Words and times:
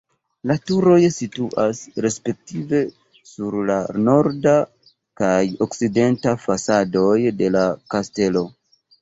La 0.51 0.53
turoj 0.69 0.93
situas 1.15 1.81
respektive 2.05 2.79
sur 3.33 3.57
la 3.71 3.75
norda 4.07 4.55
kaj 5.23 5.37
okcidenta 5.67 6.35
fasadoj 6.49 7.15
de 7.45 7.53
la 7.59 7.69
kastelo. 7.95 8.45